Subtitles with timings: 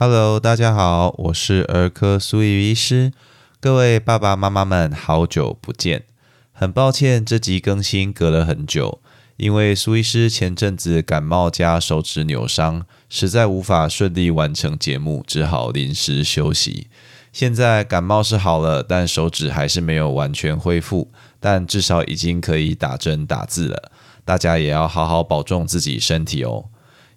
[0.00, 3.12] Hello，大家好，我是儿科苏怡医师。
[3.58, 6.04] 各位爸爸妈妈们，好久不见。
[6.52, 9.00] 很抱歉，这集更新隔了很久，
[9.36, 16.86] 因为苏医师前阵子感冒加手指扭伤，实在无法顺利完成节目，只好临时休息。
[17.32, 23.90] 现在感冒是好了，但手指还是没有完全恢复，但至少已经可以打针打字了。
[24.24, 26.66] 大家也要好好保重自己身体哦。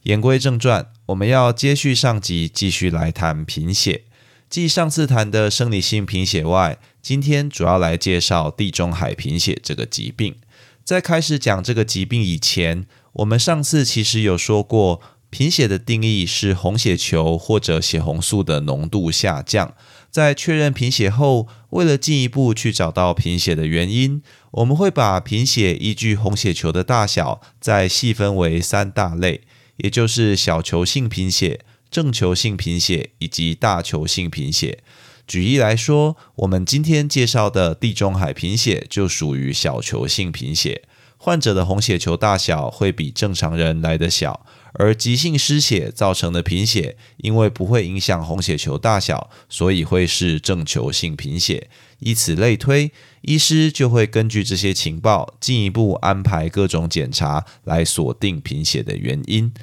[0.02, 4.04] 言归正传，我们要接续上集，继续来谈贫血。
[4.50, 10.36] 继上次谈的生理性贫血外，今天主要来介绍地中海贫血这个疾病。
[10.84, 19.73] 在开始讲这个疾病以前，我们上次其实有说过，贫血的定义是红血球或者血红素的浓度下降。
[20.09, 29.42] 在确认贫血后，为了进一步去找到贫血的原因，我们会把贫血依据红血球的大小，再细分为三大类。
[29.77, 34.83] 也就是小球性贫血、正球性贫血以及大球性贫血。
[35.28, 40.83] 举例来说，我们今天介绍的地中海贫血就属于小球性贫血，
[41.17, 44.45] 患者的红血球大小会比正常人来得小。
[44.73, 51.69] 而急性失血造成的贫血，因为不会影响红血球大小，所以会是正球性贫血。
[52.00, 52.91] 以此类推，
[53.22, 59.53] 医师就会根据这些情报，进一步安排各种检查来锁定贫血的原因。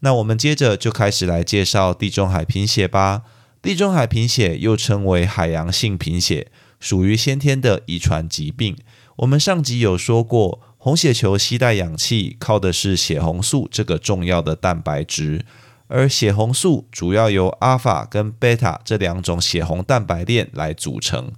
[0.00, 3.22] 那我们接着就开始来介绍地中海贫血吧。
[3.60, 8.76] 地中海贫血又称为海洋性贫血，属于先天的遗传疾病。
[9.16, 15.42] 我们上集有说过，红血球携带氧气靠的是血红素这个重要的蛋白质，
[15.88, 21.32] 而血红素主要由阿法跟贝塔这两种血红蛋白链来组成。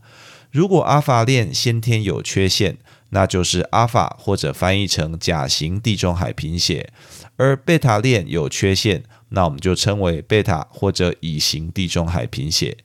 [0.51, 2.79] 如果阿法链先天有缺陷，
[3.11, 6.91] 那就是阿法或者翻译成甲型地中海贫血。
[7.37, 12.77] 而贝塔链有缺陷，那我们就称为贝塔或者乙型地中海贫血。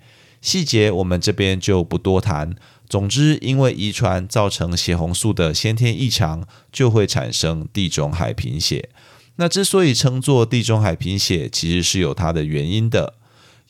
[0.41, 2.55] 细节我们这边就不多谈。
[2.91, 8.89] 总之，因为遗传造成血红素的先天异常，就会产生地中海贫血。
[9.37, 13.13] 那之所以称作地中海贫血，其实是有它的原因的。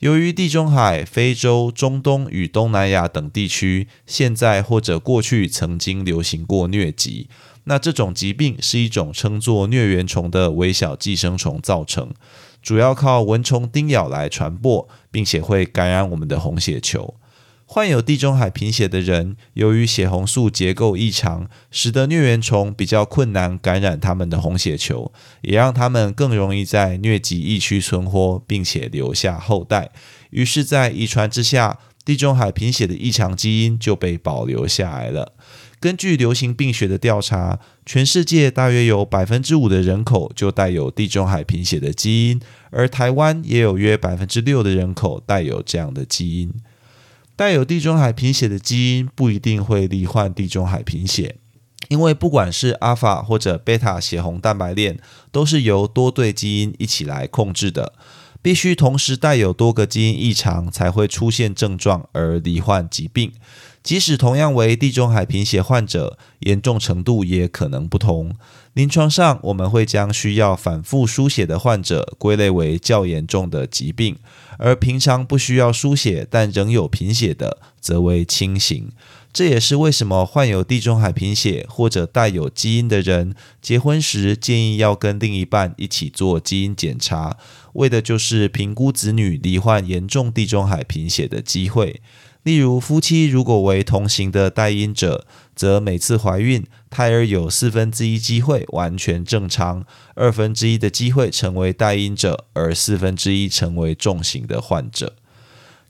[0.00, 7.28] 由于地中海、非洲、中东与东南亚等地区，现在或者过去曾经流行过疟疾。
[7.62, 12.10] 那这种疾病是一种称作疟原虫的微小寄生虫造成，
[12.60, 17.14] 主要靠蚊虫叮咬来传播，并且会感染我们的红血球。
[17.74, 25.10] 患有地中海贫血的人，由于血红素结构异常，使得疟原虫比较困难感染他们的红血球，
[25.40, 29.90] 也让他们更容易在疟疾疫区存活，并且留下后代。
[30.28, 35.32] 于是，在遗传之下，地中海贫血的异常基因就被保留下来了。
[35.80, 42.38] 根据流行病学的调查，全世界大约有百分之五的人口就带有地中海贫血的基因，
[42.70, 46.52] 而台湾也有约百分之六的人口带有这样的基因。
[47.34, 51.36] 带有地中海贫血的基因不一定会罹患地中海贫血，
[51.88, 54.98] 因为不管是阿尔法或者贝塔血红蛋白链，
[55.30, 57.94] 都是由多对基因一起来控制的，
[58.40, 63.32] 必须同时带有多个基因异常才会出现症状而罹患疾病。
[63.82, 68.34] 即使同样为地中海贫血患者，严重程度也可能不同。
[68.74, 74.16] 临床上，我们会将需要反复输血的患者归类为较严重的疾病，
[74.56, 78.90] 而平常不需要输血但仍有贫血的，则为轻型。
[79.30, 87.36] 这也是为什么患有地中海贫血或者带有基因的人，结婚时建议要跟另一半一起做基因检查，
[87.74, 92.00] 为的就是评估子女罹患严重地中海贫血的机会。
[92.42, 95.24] 例如，夫妻如果为同行的代因者，
[95.54, 99.84] 则每次怀孕，胎儿有四分之一机会完全正常，
[100.14, 105.14] 二分之一的机会成为代因者，而四分之一成为重型的患者。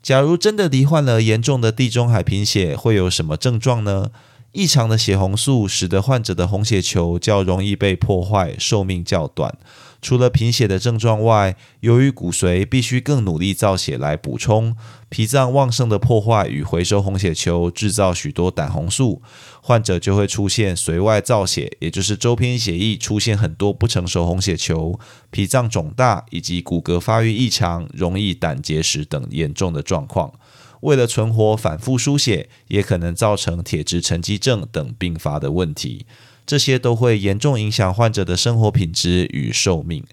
[0.03, 4.11] 假如真的罹患了严重的地中海贫血，会有什么症状呢？
[4.51, 9.57] 异常的血红素使得患者的红血球较容易被破坏，寿命较短。
[10.03, 14.75] 除了贫血的症状外，由于骨髓必须更努力造血来补充，
[15.07, 19.21] 脾脏旺盛的破坏与回收红血球，制造许多胆红素，
[19.61, 24.99] 患者就会出现髓外造血，也就是周边血液出现很多不成熟红血球，
[25.31, 30.33] 脾脏肿大以及骨骼发育异常，容易胆结石等严重的状况。
[30.81, 36.05] 为了存活，反复输血也可能造成铁质沉积症等并发的问题。
[36.45, 40.03] 这些都会严重影响患者的生活品质与寿命。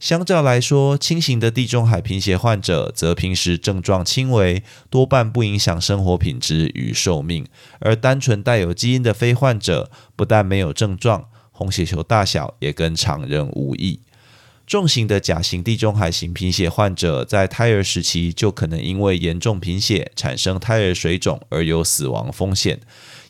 [0.00, 7.44] 相较来说，轻型的地中海贫血患者则平时症状轻微，多半不影响生活品质与寿命；
[7.80, 13.98] 而单纯带有基因的非患者，不但没有症状，红血球大小也跟常人无异。
[14.68, 22.78] 重型的甲型地中海型贫血患者在胎儿时期就可能因为严重贫血产生胎儿水肿而有死亡风险。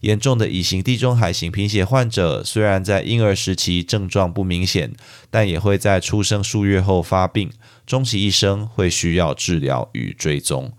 [0.01, 4.93] 严重的乙型地中海型贫血患者虽然在婴儿时期症状不明显，
[5.31, 7.53] 但也会在出生数月后发病，
[7.87, 10.73] 终其一生会需要治疗与追踪。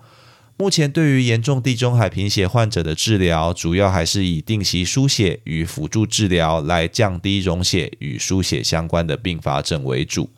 [0.62, 10.30] 目前对于严重地中海贫血患者的治疗，主要还是以定期输血与辅助治疗来降低溶血与输血相关的并发症为主，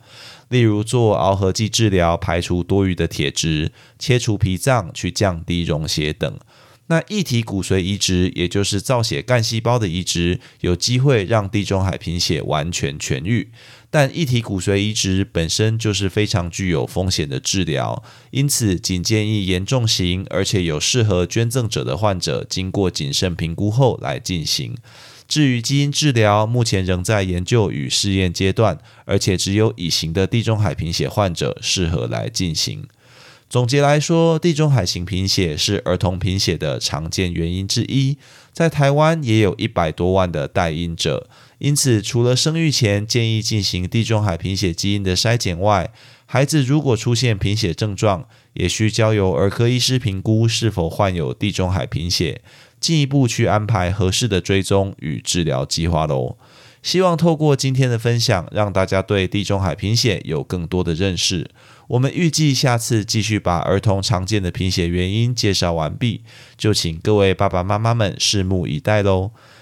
[0.48, 6.38] 例如做螯合剂治疗排除多余的铁质，切除脾脏去降低溶血等。
[6.86, 13.50] 那异体骨髓移植，也就是造血干细胞的移植，有机会让地中海贫血完全痊愈。
[13.94, 24.74] 但异体骨髓移植本身就是非常具有风险的治疗，因此仅建议严重型而且有适合捐赠者的患者，经过谨慎评估后来进行。
[25.28, 32.86] 至于基因治疗，目前仍在研究与试验阶段，而且只有乙型的地中海贫血患者适合来进行。
[33.50, 38.16] 总结来说，地中海型贫血是儿童贫血的常见原因之一，
[38.54, 41.28] 在台湾也有一百多万的带因者。
[41.64, 45.92] 因此，除了生育前建议进行地中海贫血基因的筛检外，
[46.26, 52.42] 孩子如果出现贫血症状，也需交由儿科医师评估是否患有地中海贫血，
[52.80, 56.36] 进一步去安排合适的追踪与治疗计划喽。
[56.82, 61.48] 希望透过今天的分享，让大家对地中海贫血有更多的认识。
[61.86, 66.22] 我们预计下次继续把儿童常见的贫血原因介绍完毕，
[66.58, 69.30] 就请各位爸爸妈妈们拭目以待喽。